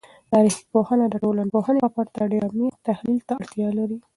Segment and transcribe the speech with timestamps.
[0.33, 3.97] تاریخي پوهنه د ټولنپوهنې په پرتله ډیر عمیق تحلیل ته اړتیا لري.